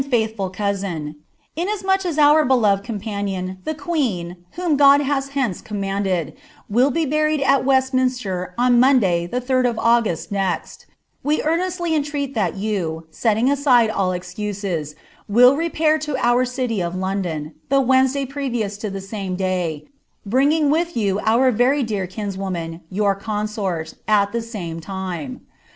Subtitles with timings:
[0.01, 1.15] 3S1 ■y^BT BSAB AVD YAITHTUL COUtlSr,*"
[1.55, 6.33] Inasmuch as our beloved companion, the queen, (whom God has hence eommandcd,)
[6.67, 10.87] will be buried at Westminister, on Monday the third of August next,
[11.21, 14.95] we earnestly entreat that you (setting aside all excuses)
[15.29, 19.85] will repair to our eity of London, the Wednesday previous to the same day,
[20.25, 25.41] bringing with you our ▼ery dear Linswoman, your consort, at tlie same time.